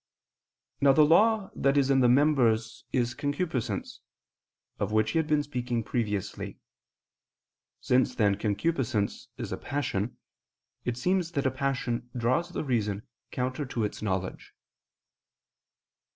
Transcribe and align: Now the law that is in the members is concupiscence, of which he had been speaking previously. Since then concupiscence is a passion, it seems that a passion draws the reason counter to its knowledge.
Now 0.81 0.93
the 0.93 1.05
law 1.05 1.51
that 1.55 1.77
is 1.77 1.91
in 1.91 1.99
the 1.99 2.09
members 2.09 2.85
is 2.91 3.13
concupiscence, 3.13 3.99
of 4.79 4.91
which 4.91 5.11
he 5.11 5.19
had 5.19 5.27
been 5.27 5.43
speaking 5.43 5.83
previously. 5.83 6.57
Since 7.81 8.15
then 8.15 8.39
concupiscence 8.39 9.27
is 9.37 9.51
a 9.51 9.57
passion, 9.57 10.17
it 10.85 10.97
seems 10.97 11.33
that 11.33 11.45
a 11.45 11.51
passion 11.51 12.09
draws 12.17 12.49
the 12.49 12.63
reason 12.63 13.03
counter 13.29 13.63
to 13.67 13.83
its 13.83 14.01
knowledge. 14.01 14.55